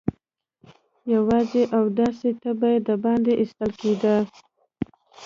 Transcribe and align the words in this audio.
يواځې 1.13 1.63
اوداسه 1.77 2.29
ته 2.41 2.51
به 2.59 2.71
د 2.87 2.89
باندې 3.03 3.31
ايستل 3.41 3.71
کېده. 3.81 4.15